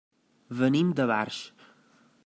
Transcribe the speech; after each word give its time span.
Venim 0.61 0.89
de 1.01 1.07
Barx. 1.13 1.45